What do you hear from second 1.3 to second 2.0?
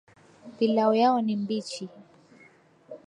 mbichi